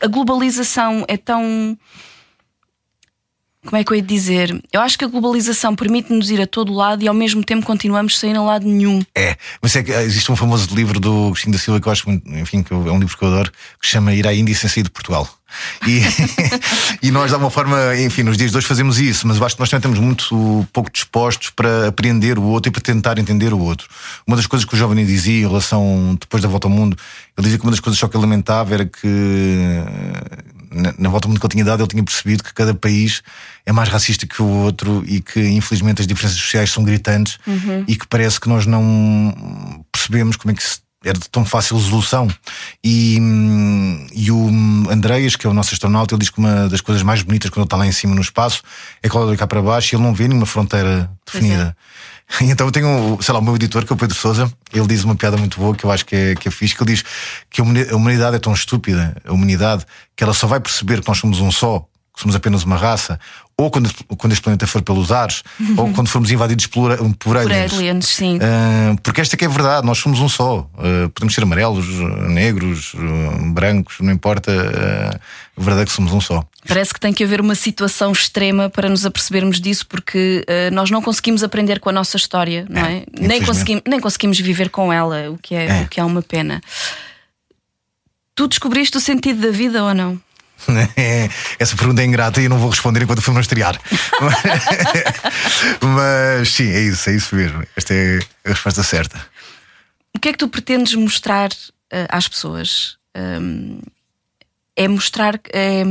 [0.02, 1.76] A globalização é tão
[3.64, 4.60] como é que eu ia dizer?
[4.72, 8.18] Eu acho que a globalização permite-nos ir a todo lado e ao mesmo tempo continuamos
[8.18, 9.00] sem ir a lado nenhum.
[9.16, 12.10] É, mas é que existe um famoso livro do Agostinho da Silva que eu acho
[12.10, 14.68] enfim, que é um livro que eu adoro, que se chama Ir à Índia sem
[14.68, 15.28] sair de Portugal.
[15.86, 16.02] E,
[17.06, 19.56] e nós, de alguma forma, enfim, nos dias de hoje fazemos isso, mas eu acho
[19.56, 23.52] que nós também estamos muito pouco dispostos para aprender o outro e para tentar entender
[23.52, 23.88] o outro.
[24.26, 26.96] Uma das coisas que o jovem dizia em relação, depois da volta ao mundo,
[27.36, 29.06] ele dizia que uma das coisas só que ele lamentava era que
[30.98, 33.22] na, volta ao mundo que ele tinha dado, ele tinha percebido que cada país
[33.64, 37.84] é mais racista que o outro e que, infelizmente, as diferenças sociais são gritantes uhum.
[37.86, 41.76] e que parece que nós não percebemos como é que se era de tão fácil
[41.76, 42.28] resolução.
[42.82, 43.18] E,
[44.12, 44.48] e o
[44.90, 47.58] Andreas, que é o nosso astronauta, ele diz que uma das coisas mais bonitas quando
[47.58, 48.62] ele está lá em cima no espaço
[49.02, 51.76] é que ele olha cá para baixo e ele não vê nenhuma fronteira definida.
[51.88, 51.92] É.
[52.40, 55.04] Então eu tenho, sei lá, o meu editor, que é o Pedro Souza, ele diz
[55.04, 57.04] uma piada muito boa que eu acho que é, que é fixe, que ele diz
[57.50, 59.84] que a humanidade é tão estúpida, a humanidade,
[60.16, 61.80] que ela só vai perceber que nós somos um só,
[62.14, 63.20] que somos apenas uma raça,
[63.62, 65.42] ou quando, quando este planeta for pelos ares,
[65.76, 67.72] ou quando formos invadidos por, por Por aliens.
[67.72, 68.38] aliens, sim.
[68.42, 70.68] Ah, porque esta que é a verdade, nós somos um só.
[70.78, 71.86] Ah, podemos ser amarelos,
[72.28, 72.92] negros,
[73.52, 74.50] brancos, não importa.
[74.52, 75.20] ah,
[75.54, 76.44] a verdade é que somos um só.
[76.66, 81.02] Parece que tem que haver uma situação extrema para nos apercebermos disso, porque nós não
[81.02, 82.98] conseguimos aprender com a nossa história, não é?
[82.98, 85.82] É, nem, conseguimos, nem conseguimos viver com ela, o que é, É.
[85.82, 86.60] O que é uma pena.
[88.34, 90.18] Tu descobriste o sentido da vida ou não?
[91.58, 93.80] Essa pergunta é ingrata e eu não vou responder enquanto o filme não estrear.
[95.80, 97.62] Mas sim, é isso, é isso mesmo.
[97.76, 99.24] Esta é a resposta certa.
[100.14, 101.50] O que é que tu pretendes mostrar
[101.90, 102.96] eh, às pessoas?
[103.16, 103.80] Hum,
[104.76, 105.40] é mostrar.
[105.52, 105.84] é,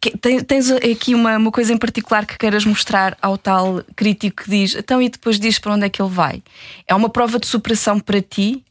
[0.00, 4.42] que- tem- tens aqui uma, uma coisa em particular que queiras mostrar ao tal crítico
[4.42, 6.42] que diz então e depois diz para onde é que ele vai?
[6.88, 8.64] É uma prova de superação para ti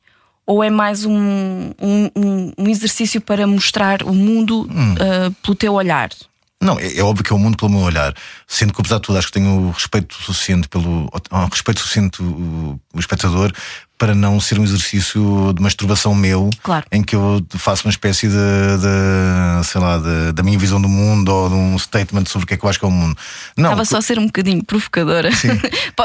[0.46, 6.10] ou é mais um, um, um- exercício para mostrar o mundo eh, pelo teu olhar?
[6.62, 8.14] Não, é, é óbvio que é o mundo pelo meu olhar.
[8.48, 11.10] Sendo que, apesar de tudo, acho que tenho respeito suficiente pelo.
[11.52, 13.52] respeito suficiente o, o espectador
[13.98, 16.86] para não ser um exercício de masturbação meu, Claro.
[16.92, 20.90] em que eu faço uma espécie de, de sei lá, de- da minha visão do
[20.90, 22.92] mundo ou de um statement sobre o que é que eu acho que é o
[22.92, 23.18] mundo.
[23.58, 25.30] Não, Estava só a ser um bocadinho provocadora.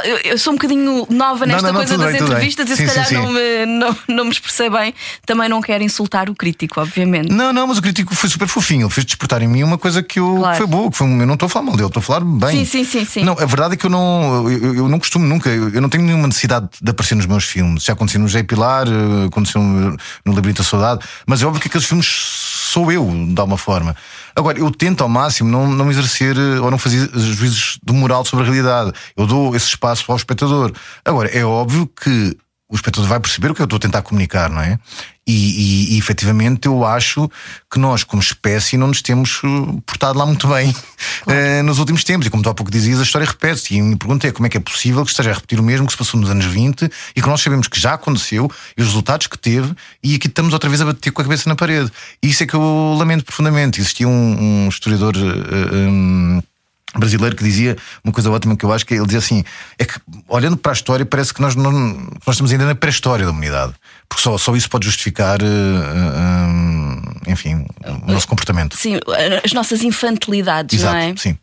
[0.05, 2.71] Eu, eu sou um bocadinho nova Não, nesta não, não, coisa tudo das bem, entrevistas
[2.71, 3.21] e Sim, se calhar sim, sim.
[3.23, 4.95] Não, me, não, não me expressei bem.
[5.27, 7.31] Também não quero insultar o crítico, obviamente.
[7.31, 8.83] Não, não, mas o crítico foi super fofinho.
[8.87, 10.53] Ele fez despertar em mim uma coisa que, eu, Claro.
[10.53, 10.91] que foi boa.
[10.91, 12.65] Que foi, eu não estou a falar mal dele, estou a falar bem.
[12.65, 13.25] Sim, sim, sim, sim.
[13.25, 15.89] Não, a verdade é que eu não, eu, eu não costumo nunca, eu, eu não
[15.89, 17.80] tenho nenhuma necessidade de aparecer nos meus filmes.
[17.81, 21.61] Já aconteceu no Jay Pilar, eh, aconteceu no, no Labirinto da Saudade, mas é óbvio
[21.61, 23.97] que aqueles filmes sou eu, de alguma forma.
[24.35, 28.25] Agora, eu tento ao máximo não, não exercer eh, ou não fazer juízos de moral
[28.25, 28.93] sobre a realidade.
[29.17, 30.73] Eu dou esse espaço ao espectador.
[31.05, 32.37] Agora, é óbvio que
[32.71, 34.79] o espectador vai perceber o que eu estou a tentar comunicar, não é?
[35.31, 37.31] E, e, e efetivamente eu acho
[37.71, 40.75] que nós, como espécie, não nos temos uh, portado lá muito bem
[41.29, 42.27] eh, nos últimos tempos.
[42.27, 43.75] E como tu há pouco dizias, a história repete-se.
[43.75, 45.63] E a minha pergunta é como é que é possível que esteja a repetir o
[45.63, 48.81] mesmo que se passou nos anos 20 e que nós sabemos que já aconteceu e
[48.83, 51.55] os resultados que teve, e aqui estamos outra vez a bater com a cabeça na
[51.55, 51.93] parede.
[52.21, 53.81] E isso é que eu lamento profundamente.
[53.81, 55.15] Existia um, um historiador.
[55.17, 56.43] eh, um,
[56.97, 59.45] brasileiro que dizia uma coisa ótima que eu acho que ele dizia assim:
[59.79, 63.25] é que olhando para a história, parece que nós, não, nós estamos ainda na pré-história
[63.25, 63.75] da humanidade,
[64.09, 67.67] porque só, só isso pode justificar, eh, eh, enfim,
[68.07, 68.77] o nosso comportamento.
[68.77, 68.99] Sim,
[69.45, 71.17] as nossas infantilidades, Exato, não é?
[71.17, 71.39] sim.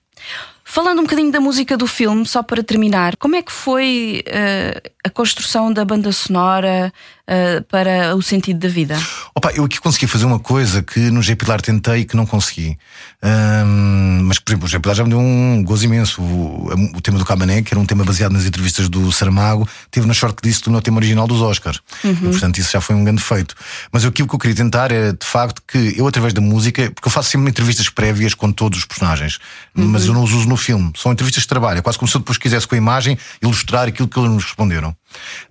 [0.70, 4.82] Falando um bocadinho da música do filme, só para terminar, como é que foi eh,
[5.02, 6.92] a construção da banda sonora
[7.30, 8.98] eh, para o sentido da vida?
[9.36, 12.26] Opa, eu aqui consegui fazer uma coisa que no G Pilar tentei e que não
[12.26, 12.78] consegui.
[13.22, 16.22] Ahm, mas, por exemplo, o G Pilar já me deu um gozo imenso.
[16.22, 20.08] O, o tema do Camané, que era um tema baseado nas entrevistas do Saramago, teve
[20.08, 21.82] na shortlist do meu tema original dos Oscars.
[22.28, 23.56] E, portanto, isso já foi um grande feito.
[23.92, 27.10] Mas aquilo que eu queria tentar é, de facto, que eu, através da música, porque
[27.10, 29.38] eu faço sempre entrevistas prévias com todos os personagens,
[29.74, 30.94] mas eu não os uso no filme.
[30.96, 31.80] São entrevistas de trabalho.
[31.80, 34.46] É quase como se eu depois quisesse com a imagem ilustrar aquilo que eles nos
[34.46, 34.96] responderam.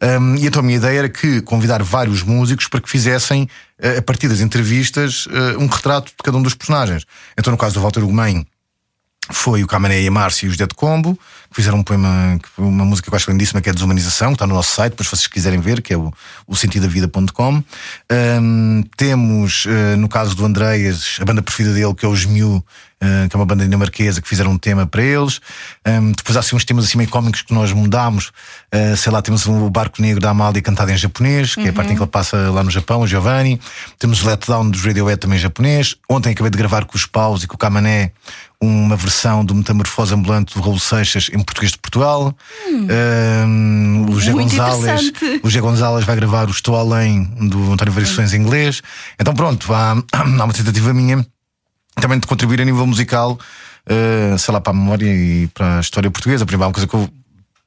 [0.00, 3.48] Ahm, e então a minha ideia era que convidar vários músicos para que fizessem,
[3.78, 7.04] eh, a partir das entrevistas, eh, um retrato de cada um dos personagens.
[7.38, 8.46] Então, no caso do Walter Ugumem,
[9.30, 11.18] foi o Camané e a Márcia e os Dead Combo,
[11.50, 14.46] que fizeram um poema, uma música que eu acho lindíssima, que é Desumanização, que está
[14.46, 16.12] no nosso site, depois se vocês quiserem ver, que é o,
[16.46, 17.62] o sentidavida.com.
[18.08, 22.64] Ahm, temos, eh, no caso do Andreas, a banda preferida dele, que é o Zmiu,
[22.64, 22.85] eh,
[23.28, 25.40] que é uma banda dinamarquesa, que fizeram um tema para eles.
[25.84, 28.32] Ahm, depois há assim uns temas assim meio cómicos que nós mudámos.
[28.72, 31.72] Eh, sei lá, temos o Barco Negro da Amália cantado em japonês, que é a
[31.72, 33.60] parte em que ele passa lá no Japão, o Giovanni.
[33.98, 35.96] Temos o Letdown dos Radiohead também em japonês.
[36.08, 38.12] Ontem acabei de gravar com os Paus e com o Camané
[38.58, 42.34] uma versão do Metamorfose Ambulante do Raul Seixas em português de Portugal.
[42.66, 48.32] Ahm, o José Muito Gonzalez, o Gonzalez vai gravar o Estou Além do António Variações
[48.32, 48.82] em inglês.
[49.20, 51.24] Então pronto, há, há uma tentativa minha
[52.00, 53.38] também de contribuir a nível musical,
[53.86, 56.44] eh, sei lá, para a memória e para a história portuguesa.
[56.44, 57.08] Por exemplo, uma coisa que eu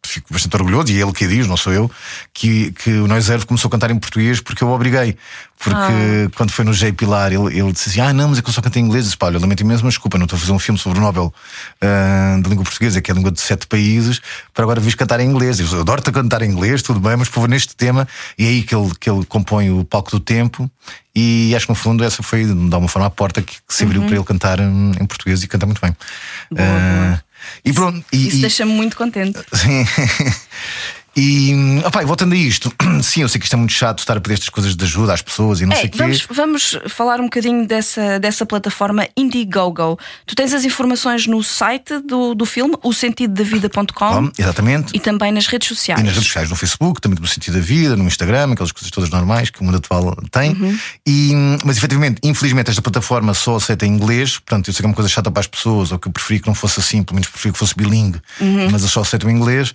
[0.10, 1.90] fico bastante orgulhoso, e é ele que diz, não sou eu,
[2.34, 5.18] que, que o Noise Earth começou a cantar em português porque eu o obriguei.
[5.62, 8.48] Porque quando foi no J Pilar, ele, ele disse assim: Ah, não, mas é que
[8.48, 9.04] eu só canto em inglês.
[9.04, 11.00] Eu disse, Pá, eu lamento imenso, mas desculpa, não estou a fazer um filme sobre
[11.00, 11.34] o Nobel
[11.82, 14.22] ah, de língua portuguesa, que é a língua de sete países,
[14.54, 15.60] para agora vis cantar em inglês.
[15.60, 18.64] Eu adoro-te cantar em inglês, tudo bem, mas por favor, neste tema, e é aí
[18.64, 20.72] que ele, que ele compõe o palco do tempo.
[21.14, 23.84] E acho que no fundo essa foi, de alguma forma, a porta que, que se
[23.84, 25.94] abriu para ele cantar hum, em português e canta muito bem.
[26.50, 27.20] Boa, Ah,
[27.64, 29.40] E pronto, e, Isso deixa-me muito contente.
[29.54, 29.86] Sim.
[31.16, 31.54] E,
[31.86, 32.72] opá, e voltando a isto,
[33.04, 35.14] sim, eu sei que isto é muito chato estar a pedir estas coisas de ajuda
[35.14, 35.98] às pessoas e não É, sei o quê.
[35.98, 39.98] vamos, vamos falar um bocadinho dessa, dessa plataforma Indiegogo.
[40.26, 44.96] Tu tens as informações no site do, do filme, o sentidodavida.com Bom, exatamente.
[44.96, 46.00] e também nas redes sociais.
[46.00, 48.90] E nas redes sociais, no Facebook, também no sentido da vida, no Instagram, aquelas coisas
[48.92, 50.52] todas normais que o mundo atual tem.
[50.52, 50.78] Uhum.
[51.08, 51.32] E,
[51.66, 54.96] mas efetivamente, infelizmente, esta plataforma só aceita em inglês, portanto, eu sei que é uma
[54.96, 57.28] coisa chata para as pessoas, ou que eu preferi que não fosse assim, pelo menos
[57.30, 58.70] preferi que fosse bilingue, Uhum.
[58.72, 59.74] mas eu só aceito em inglês.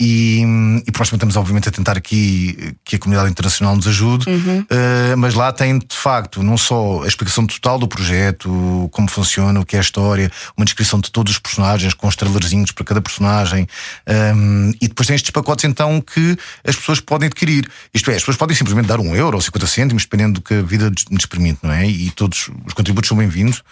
[0.00, 0.42] E,
[0.86, 4.66] e nós também estamos, obviamente, a tentar aqui que a comunidade internacional nos ajude, Uhum.
[4.68, 9.60] Eh, mas lá tem de facto não só a explicação total do projeto, como funciona,
[9.60, 12.84] o que é a história, uma descrição de todos os personagens, com os trailerzinhos para
[12.84, 13.66] cada personagem,
[14.06, 17.68] ehm, e depois tem estes pacotes então que as pessoas podem adquirir.
[17.92, 20.54] Isto é, as pessoas podem simplesmente dar um euro ou 50 cêntimos, dependendo do que
[20.54, 21.86] a vida nos permite, não é?
[21.86, 23.62] E todos os contributos são bem-vindos.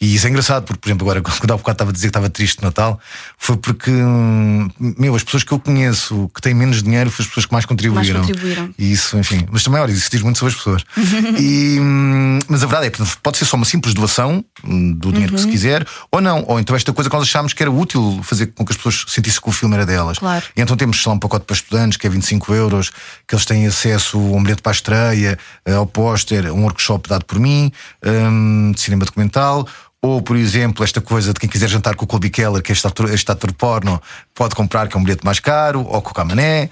[0.00, 2.10] E isso é engraçado, porque, por exemplo, agora, quando há bocado estava a dizer que
[2.10, 3.00] estava triste de Natal,
[3.36, 7.28] foi porque, hum, meu, as pessoas que eu conheço que têm menos dinheiro foram as
[7.28, 8.20] pessoas que mais contribuíram.
[8.20, 8.70] contribuíram.
[8.78, 9.46] E isso, enfim.
[9.50, 10.84] Mas também, olha, isso diz muito sobre as pessoas.
[11.38, 15.12] E, hum, mas a verdade é que pode ser só uma simples doação hum, do
[15.12, 16.44] dinheiro que se quiser, ou não.
[16.46, 19.04] Ou então esta coisa que nós achámos que era útil fazer com que as pessoas
[19.08, 20.18] sentissem que o filme era delas.
[20.18, 20.44] Claro.
[20.56, 22.90] E então temos lá, um pacote para estudantes que é 25 euros,
[23.26, 27.08] que eles têm acesso a um bilhete para a estreia, eh, ao póster, um workshop
[27.08, 27.70] dado por mim,
[28.04, 29.66] hum, de cinema documental.
[30.00, 32.72] Ou, por exemplo, esta coisa de quem quiser jantar com o Colby Keller, que é
[32.72, 34.00] este ator, este ator porno,
[34.32, 36.70] pode comprar, que é um bilhete mais caro, ou com o Camané.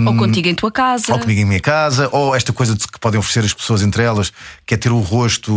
[0.00, 1.12] hum, Ou contigo em tua casa.
[1.12, 4.02] ou comigo em minha casa, ou esta coisa de que podem oferecer as pessoas entre
[4.02, 4.32] elas,
[4.66, 5.54] que é ter o rosto,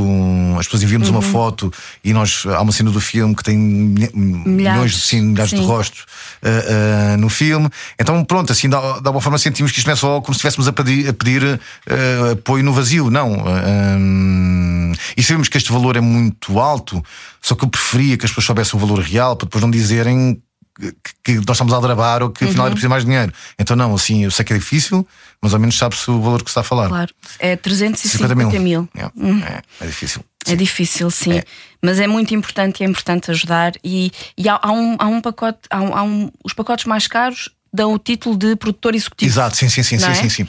[0.60, 1.16] as pessoas enviam-nos Uhum.
[1.16, 5.22] uma foto e nós há uma cena do filme que tem milha- milhões de, sim,
[5.22, 5.66] milhares de sim.
[5.66, 6.06] rostos
[6.44, 7.68] ah, ah, no filme.
[8.00, 10.46] Então, pronto, assim, da, da uma forma sentimos que isto não é só como se
[10.46, 13.34] estivéssemos a pedir, a pedir ah, apoio no vazio, não.
[13.98, 16.99] Hum, e sabemos que este valor é muito alto,
[17.42, 20.42] só que eu preferia que as pessoas soubessem o valor real para depois não dizerem
[21.24, 22.68] que, nós estamos a aldrabar ou que afinal Uhum.
[22.68, 23.34] é preciso mais dinheiro.
[23.60, 25.06] Então, não, assim, eu sei que é difícil,
[25.42, 26.88] mas ao menos sabe-se o valor que se está a falar.
[26.88, 28.60] Claro, é 350 50 mil.
[28.62, 28.90] mil.
[28.96, 30.24] É, é, é difícil.
[30.48, 31.34] É difícil, sim.
[31.40, 31.44] É.
[31.82, 33.74] Mas é muito importante e é importante ajudar.
[33.84, 37.08] E, e há, há um, há um pacote, há um, há um- os pacotes mais
[37.08, 39.30] caros dão o título de produtor executivo.
[39.30, 40.16] Exato, sim, sim, sim, Não sim, é?
[40.16, 40.48] sim, sim.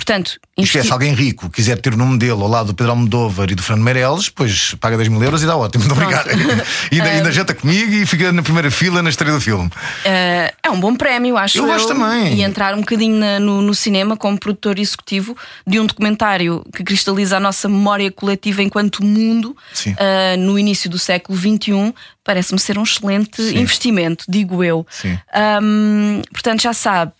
[0.00, 2.92] Portanto, Isto é, se alguém rico quiser ter o nome dele ao lado do Pedro
[2.92, 6.26] Almodóvar e do Fernando Meirelles, pois paga 10 mil euros e dá ótimo, muito obrigado.
[6.90, 9.70] E ainda, ainda janta comigo e fica na primeira fila na estreia do filme.
[10.06, 12.34] eh, é um bom prémio, acho Eu gosto também.
[12.34, 15.36] E entrar um bocadinho na- no, no cinema como produtor executivo
[15.66, 19.54] de um documentário que cristaliza a nossa memória coletiva enquanto mundo
[19.98, 23.58] eh, no início do século XXI parece-me ser um excelente Sim.
[23.58, 24.86] investimento, digo eu.
[24.90, 25.18] Sim.
[25.34, 27.12] Ahm, portanto, já sabe,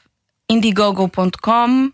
[0.49, 1.91] indiegogo.com,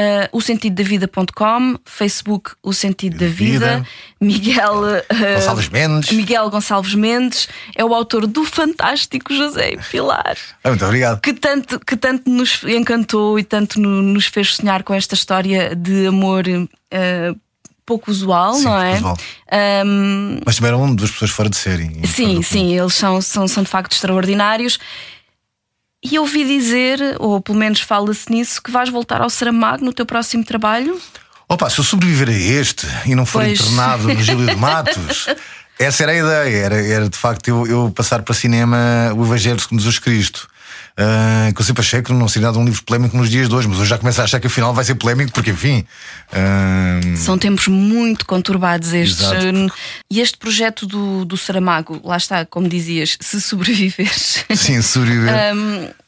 [0.00, 3.86] ah, o sentido da vida.com, Facebook O Sentido da Vida, Vida.
[4.20, 6.12] Miguel ah, Gonçalves Mendes.
[6.12, 10.36] Miguel Gonçalves Mendes é o autor do fantástico José Pilar.
[10.64, 11.20] Ah, muito obrigado.
[11.20, 15.74] Que tanto, que tanto nos encantou e tanto no- nos fez sonhar com esta história
[15.74, 16.44] de amor
[16.92, 17.34] ah,
[17.84, 18.94] pouco usual, Sim, não é?
[18.94, 19.18] usual.
[19.50, 22.06] Ahm, Mas também eram duas pessoas fora de série.
[22.06, 24.78] Sim, sim, eles são, são, são de facto extraordinários.
[26.02, 30.06] E ouvi dizer, ou pelo menos fala-se nisso, que vais voltar ao Saramago no teu
[30.06, 30.98] próximo trabalho.
[31.48, 33.60] Opa, se eu sobreviver a este e não for Pois.
[33.60, 35.26] internado no Gílio de Matos,
[35.78, 36.56] essa era a ideia.
[36.56, 38.78] Era, era de facto eu, eu passar para cinema
[39.16, 40.48] o Evangelho segundo Jesus Cristo.
[40.96, 43.54] Ah, que eu sempre achei que não seria nada um livro polémico nos dias de
[43.54, 45.84] hoje, mas eu já começo a achar que afinal vai ser polémico, porque enfim.
[46.32, 49.20] ah, São tempos muito conturbados estes.
[49.20, 49.46] Exato.
[49.46, 49.68] Hum,
[50.10, 55.34] E este projeto do, do Saramago, lá está, como dizias, se sobreviveres, sim, sobreviver.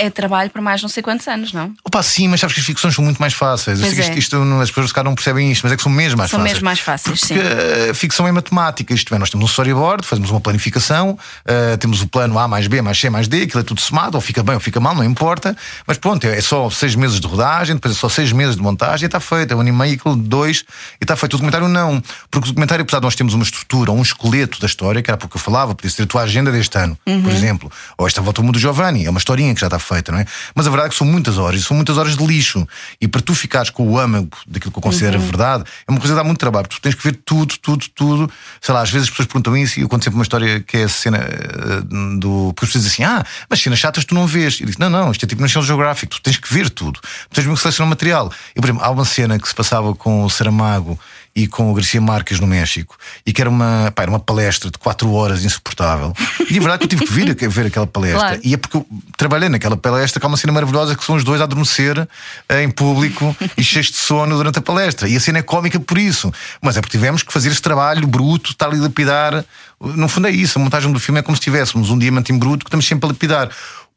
[0.00, 1.74] é trabalho para mais não sei quantos anos, não?
[1.84, 3.80] Opa, sim, mas sabes que as ficções são muito mais fáceis.
[3.80, 4.04] Pois que é.
[4.04, 6.38] isto, isto- as pessoas calhar não percebem isto, mas é que são mesmo mais São
[6.38, 6.54] fáceis.
[6.54, 7.90] mesmo mais fáceis, Porque sim.
[7.90, 8.94] a ficção é matemática.
[8.94, 12.68] Isto é, nós temos um storyboard, fazemos uma planificação, eh, temos o plano A mais
[12.68, 14.94] B mais C mais D, aquilo é tudo somado, ou fica bem ou fica mal,
[14.94, 15.56] não importa.
[15.86, 19.04] Mas pronto, é só seis meses de rodagem, depois é só seis meses de montagem
[19.04, 19.52] e está feito.
[19.52, 20.64] É um ano e aquilo de dois
[21.00, 21.34] e está feito.
[21.34, 22.00] O documentário não.
[22.30, 25.16] Porque o documentário, apesar de nós termos uma estrutura, um esqueleto da história, que era
[25.16, 27.22] porque eu falava, podia ser a tua agenda deste ano, Uhum.
[27.22, 27.72] por exemplo.
[27.96, 30.18] Ou esta volta ao mundo do Giovanni, é uma historinha que já está feita, não
[30.18, 30.26] é?
[30.54, 32.66] Mas a verdade é que são muitas horas, são muitas horas de lixo.
[33.00, 35.22] E para tu ficares com o âmago daquilo que eu considero Uhum.
[35.24, 36.66] a verdade, é uma coisa que dá muito trabalho.
[36.68, 38.30] porque Tu tens que ver tudo, tudo, tudo.
[38.60, 40.76] Sei lá, às vezes as pessoas perguntam isso e eu conto sempre uma história que
[40.76, 41.80] é a cena eh,
[42.18, 42.52] do.
[42.54, 44.60] Porque as pessoas dizem assim: ah, mas cenas chatas tu não vês.
[44.60, 47.00] E digo: não, não, isto é tipo National Geographic, tu tens que ver tudo.
[47.00, 48.30] Tu tens mesmo que selecionar material.
[48.54, 50.98] E, por exemplo, há uma cena que se passava com o Saramago
[51.38, 54.72] e com o Garcia Marques no México e que era uma, pá, era uma palestra
[54.72, 56.12] de 4 horas insuportável.
[56.50, 58.20] E a verdade é que eu tive que vir a ver aquela palestra.
[58.20, 58.40] Claro.
[58.42, 58.84] E é porque eu
[59.16, 62.08] trabalhei naquela palestra que há uma cena maravilhosa que são os dois a adormecer
[62.48, 65.08] eh, em público e cheios de sono durante a palestra.
[65.08, 66.32] E a cena é cómica por isso.
[66.60, 69.44] Mas é porque tivemos que fazer esse trabalho bruto, estar ali a lapidar.
[69.80, 72.38] No fundo é isso, a montagem do filme é como se tivéssemos um diamante em
[72.38, 73.48] bruto que estamos sempre a lapidar.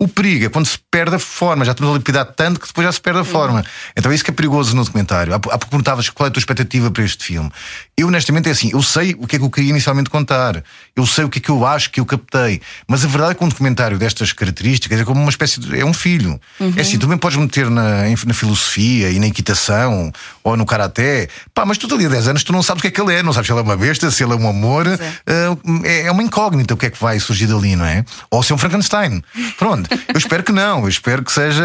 [0.03, 2.85] O perigo é quando se perde a forma, já estamos a lapidar tanto que depois
[2.87, 3.63] já se perde a forma.
[3.95, 5.31] Então é isso que é perigoso no documentário.
[5.31, 7.51] Há pou- há pouco perguntavas qual é a tua expectativa para este filme.
[7.95, 10.63] Eu, honestamente, é assim: eu sei o que é que eu queria inicialmente contar,
[10.95, 13.35] eu sei o que é que eu acho que eu captei, mas a verdade é
[13.35, 15.79] que um documentário destas características é como uma espécie de.
[15.79, 16.41] é um filho.
[16.75, 20.11] É assim, tu também podes meter na, na filosofia e na equitação
[20.43, 22.87] ou no karaté, pá, mas tu dali a 10 anos tu não sabes o que
[22.87, 24.49] é que ele é, não sabes se ele é uma besta, se ele é um
[24.49, 28.03] amor, ah, é, é uma incógnita o que é que vai surgir dali, não é?
[28.31, 29.23] Ou se é um Frankenstein.
[29.59, 31.63] Pronto, eu espero que não, eu espero que seja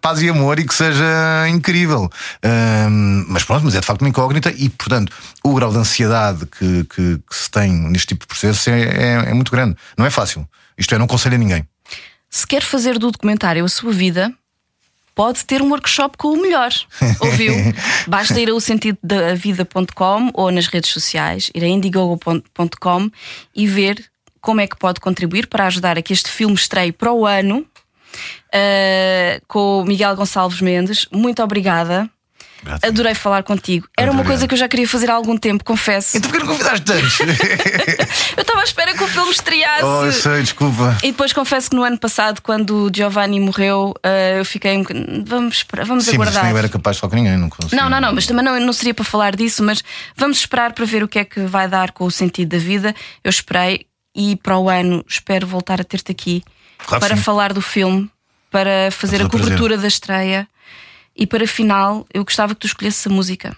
[0.00, 1.04] paz e amor e que seja
[1.48, 2.10] incrível.
[2.42, 5.12] Ahm, mas pronto, mas é de facto uma incógnita e, portanto,
[5.44, 9.30] o grau de ansiedade que, que- que se tem neste tipo de processo é, é-
[9.30, 9.76] é muito grande.
[9.96, 10.48] Não é fácil.
[10.76, 11.66] Isto é, não aconselho a ninguém.
[12.28, 14.32] Se quer fazer do documentário a sua vida,
[15.14, 16.70] pode ter um workshop com o melhor.
[17.20, 17.52] Ouviu?
[18.06, 23.10] Basta ir ao sentido da vida.com ou nas redes sociais, ir a indiegogo.com
[23.54, 24.09] e ver
[24.40, 27.66] como é que pode contribuir para ajudar a que este filme estreie para o ano.
[28.54, 31.06] uh, com o Miguel Gonçalves Mendes.
[31.12, 32.08] Muito obrigada.
[32.82, 33.88] Adorei falar contigo.
[33.96, 34.32] Era uma obrigado.
[34.32, 36.18] coisa que eu já queria fazer há algum tempo, confesso.
[36.18, 37.18] Então por que não convidaste tantos?
[38.36, 39.82] Eu estava à espera que o filme estreasse.
[39.84, 40.98] oh, eu sei, desculpa.
[41.02, 44.82] E depois confesso que no ano passado, quando o Giovanni morreu, eh, eu fiquei.
[45.26, 46.42] Vamos, esperar, vamos Sim, mas aguardar.
[46.44, 47.76] nem eu era capaz de falar com ninguém, não consegui.
[47.76, 49.82] Não, não, não, mas também não, não seria para falar disso, mas
[50.16, 52.94] vamos esperar para ver o que é que vai dar com o sentido da vida.
[53.24, 56.42] Eu esperei e para o ano espero voltar a ter-te aqui
[56.86, 57.22] Claro para sim.
[57.22, 58.10] falar do filme,
[58.50, 59.46] para fazer a o prazer.
[59.46, 60.48] cobertura da estreia
[61.16, 63.56] e para final eu gostava que tu escolhesses a música.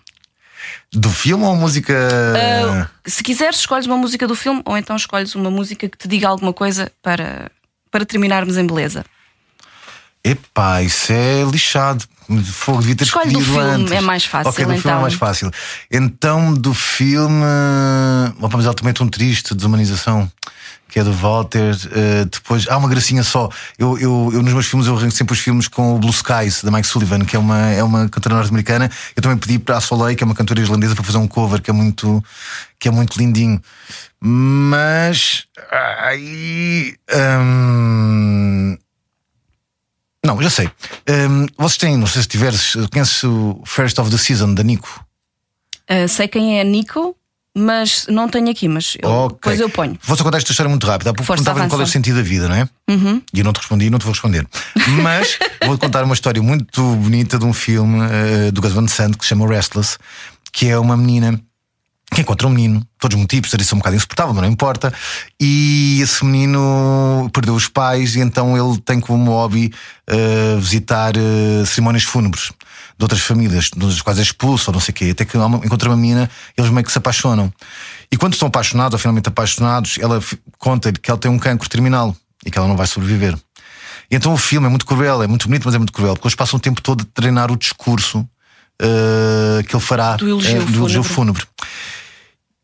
[0.93, 1.93] Do filme ou música.
[1.93, 6.07] Uh, se quiseres, escolhes uma música do filme ou então escolhes uma música que te
[6.07, 7.51] diga alguma coisa para,
[7.91, 9.05] para terminarmos em beleza.
[10.25, 12.05] Epá, isso é lixado.
[12.45, 13.93] Fogo devia ter Escolhe do escolhido filme, antes.
[13.93, 14.99] é mais fácil, Ok, do filme então.
[14.99, 15.51] é mais fácil.
[15.91, 17.45] Então, do filme.
[18.41, 20.31] Oh, mas também é tão triste, desumanização,
[20.89, 21.77] que é do Walter.
[21.93, 23.51] eh, depois, há uma gracinha só.
[23.77, 26.63] Eu, eu, eu nos meus filmes, eu arranco sempre os filmes com o Blue Skies,
[26.63, 28.89] da Mike Sullivan, que é uma, é uma cantora norte-americana.
[29.17, 31.61] Eu também pedi para a Soleil, que é uma cantora islandesa, para fazer um cover
[31.61, 32.25] que é muito,
[32.79, 33.61] que é muito lindinho.
[34.21, 35.45] Mas.
[35.71, 36.95] Ai,
[37.41, 38.62] hum,
[40.35, 40.71] não, já sei.
[41.29, 45.05] Hum, vocês têm, não sei se tiveres, conheces o First of the Season da Nico?
[45.91, 47.17] Uh, sei quem é a Nico,
[47.57, 49.35] mas não tenho aqui, mas eu, Ok.
[49.37, 49.99] depois eu ponho.
[50.03, 51.11] Vou só contar esta história muito rápida.
[51.11, 52.69] Há pouco Força, perguntava qual é o sentido da vida, não é?
[53.35, 54.47] E eu não te respondi e não te vou responder.
[55.03, 59.17] Mas vou contar uma história muito bonita de um filme eh, do Gus Van Sant
[59.17, 59.99] que se chama Restless,
[60.53, 61.39] que é uma menina
[62.15, 64.93] que encontra um menino, todos muito tipos, isso é um bocado insuportável, mas não importa.
[65.41, 69.73] E esse menino perdeu os pais, e então ele tem como hobby
[70.07, 72.53] eh, visitar eh, cerimónias fúnebres
[72.99, 75.09] de outras famílias, das quais é expulso ou não sei o quê.
[75.13, 77.53] Até que encontra uma menina, eles meio que se apaixonam.
[78.11, 80.23] E quando estão apaixonados, ou finalmente apaixonados, ela
[80.59, 83.37] conta-lhe que ela tem um cancro terminal e que ela não vai sobreviver.
[84.11, 86.29] E então o filme é muito cruel, é muito bonito, mas é muito cruel, porque
[86.29, 88.29] eles passam o tempo todo a treinar o discurso
[88.81, 91.43] eh, que ele fará Do elogio eh, do elogio fúnebre.
[91.43, 91.47] fúnebre.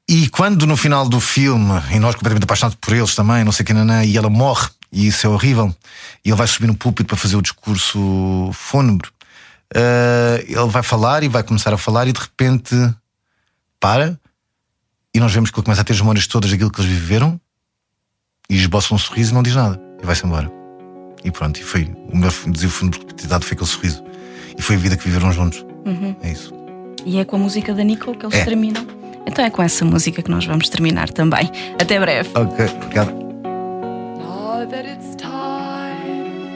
[0.09, 3.65] E quando no final do filme, e nós completamente apaixonados por eles também, não sei
[3.65, 5.75] quem, nanã, e ela morre, e isso é horrível,
[6.25, 9.11] e ele vai subir no púlpito para fazer o discurso fúnebre,
[9.75, 12.75] eh, ele vai falar e vai começar a falar, e de repente
[13.79, 14.19] para,
[15.15, 17.39] e nós vemos que ele começa a ter as memórias todas daquilo que eles viveram,
[18.49, 20.51] e esboça um sorriso e não diz nada, e vai-se embora.
[21.23, 24.05] E pronto, e foi o meu desafio fúnebre que foi aquele sorriso.
[24.57, 25.65] E foi a vida que viveram juntos.
[26.23, 26.55] É isso.
[27.05, 28.45] E é com a música da Nico que eles É.
[28.45, 28.87] terminam.
[29.27, 31.51] Então é com essa música que nós vamos terminar também.
[31.81, 32.31] Até breve.
[32.35, 33.13] Ok, obrigado.
[34.19, 36.51] Now that it's time,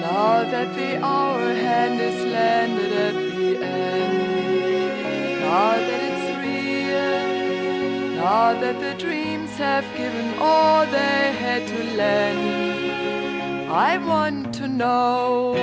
[0.00, 4.18] now that the hour hand is landed at the end,
[5.40, 12.38] now that it's real, now that the dreams have given all they had to lend,
[13.70, 15.54] I want to know.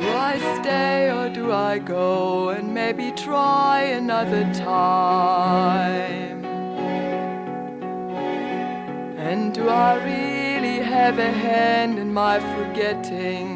[0.00, 6.44] Do I stay or do I go and maybe try another time?
[9.16, 13.48] And do I really have a hand in my forgetting?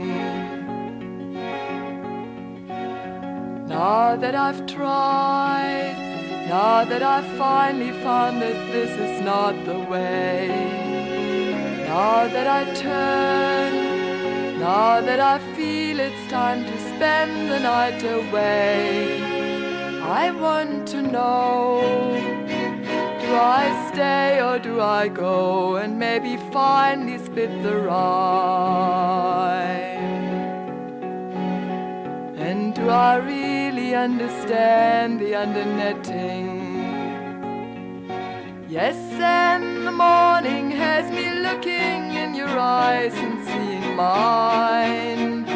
[3.66, 5.96] Now that I've tried,
[6.48, 10.48] now that I've finally found that this is not the way,
[11.88, 19.25] now that I turn, now that I feel it's time to spend the night away,
[20.06, 21.80] I want to know.
[23.20, 27.96] Do I stay or do I go and maybe finally split the rhyme?
[32.38, 36.46] And do I really understand the undernetting?
[38.68, 45.46] Yes, and the morning has me looking in your eyes and seeing mine,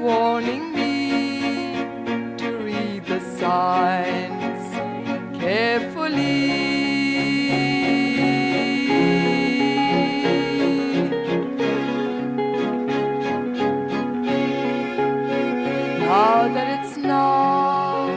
[0.00, 0.69] warning
[3.40, 4.64] signs.
[5.40, 6.60] Carefully.
[16.00, 18.08] Now that it's now,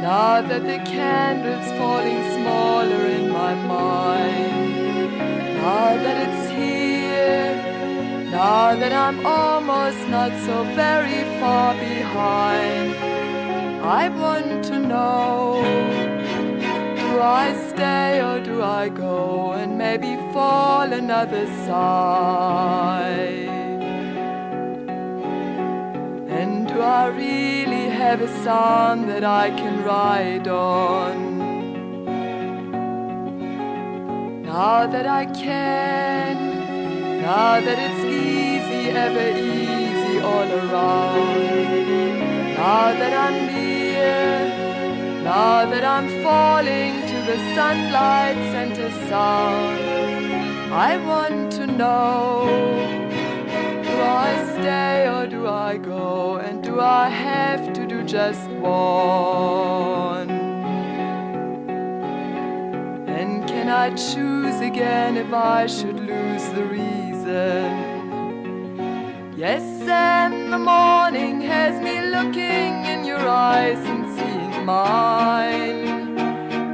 [0.00, 4.52] now that the candle's falling smaller in my mind,
[5.62, 7.56] now that it's here,
[8.30, 13.19] now that I'm almost not so very far behind,
[13.82, 15.62] I want to know
[16.96, 23.48] do I stay or do I go and maybe fall another side?
[26.28, 31.38] And do I really have a sun that I can ride on?
[34.42, 42.29] Now that I can, now that it's easy, ever easy all around.
[42.60, 49.80] Now that I'm near, now that I'm falling to the sunlight center sound,
[50.70, 52.44] I want to know
[53.82, 56.36] do I stay or do I go?
[56.36, 60.30] And do I have to do just one?
[63.08, 67.99] And can I choose again if I should lose the reason?
[69.40, 76.14] Yes, and the morning has me looking in your eyes and seeing mine,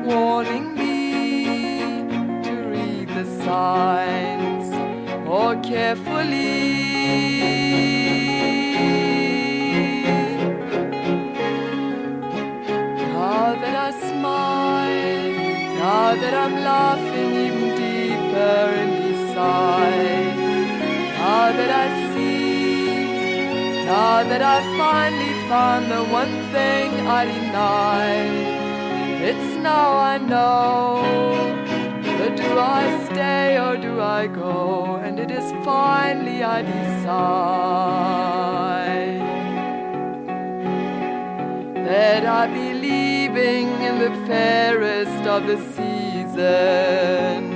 [0.05, 2.03] warning me
[2.43, 4.69] to read the signs
[5.25, 6.83] more carefully.
[13.14, 15.31] Now that I smile,
[15.85, 20.37] now that I'm laughing even deeper inside,
[21.14, 22.06] now that I
[23.87, 28.47] now that I've finally found the one thing I denied,
[29.30, 31.05] it's now I know.
[32.18, 34.97] But do I stay or do I go?
[34.97, 37.47] And it is finally I decide
[41.87, 47.56] that I be leaving in the fairest of the seasons.